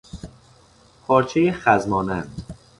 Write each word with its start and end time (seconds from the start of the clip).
پارچهی 1.07 1.51
خز 1.51 1.87
مانند 1.87 2.43